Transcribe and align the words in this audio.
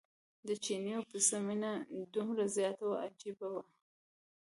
د 0.47 0.49
چیني 0.63 0.91
او 0.97 1.03
پسه 1.11 1.37
مینه 1.45 1.71
دومره 2.13 2.43
زیاته 2.55 2.83
وه 2.89 2.97
عجیبه 3.05 3.47
وه. 3.53 3.61